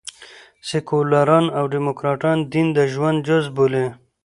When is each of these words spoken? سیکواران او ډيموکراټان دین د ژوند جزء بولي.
سیکواران 0.67 1.45
او 1.57 1.65
ډيموکراټان 1.73 2.37
دین 2.53 2.67
د 2.77 2.79
ژوند 2.93 3.17
جزء 3.27 3.49
بولي. 3.55 3.85